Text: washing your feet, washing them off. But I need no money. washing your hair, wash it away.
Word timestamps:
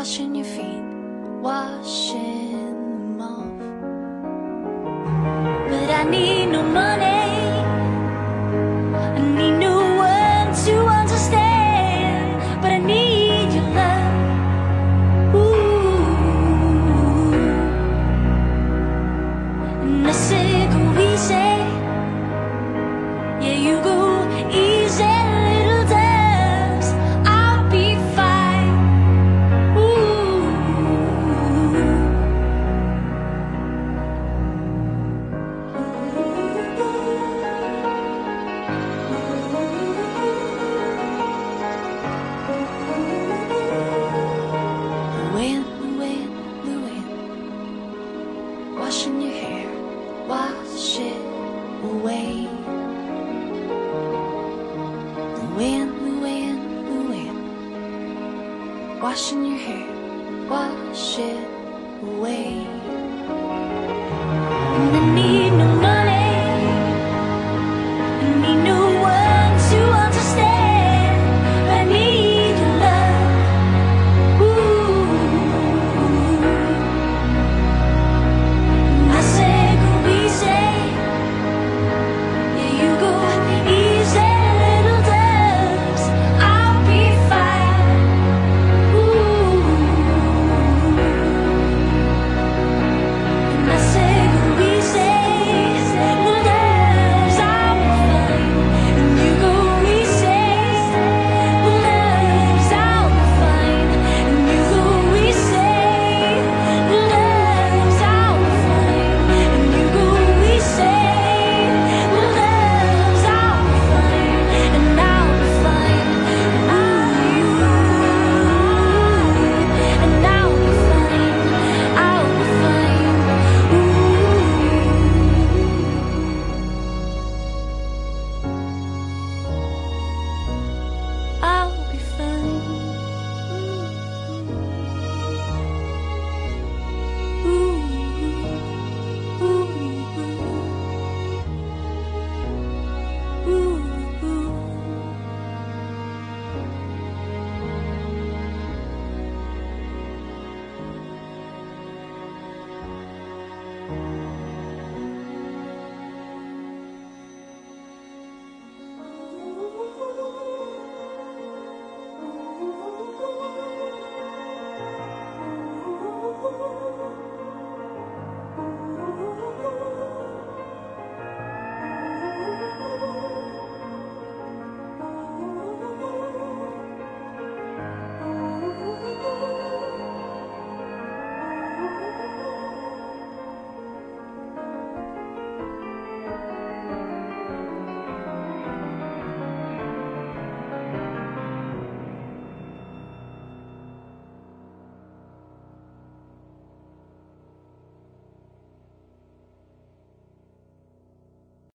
washing 0.00 0.34
your 0.34 0.46
feet, 0.46 0.82
washing 1.42 2.52
them 2.52 3.20
off. 3.20 3.58
But 5.68 5.90
I 5.90 6.04
need 6.04 6.46
no 6.46 6.62
money. 6.62 7.09
washing 59.00 59.46
your 59.46 59.56
hair, 59.56 59.86
wash 60.46 61.18
it 61.18 61.48
away. 62.02 62.66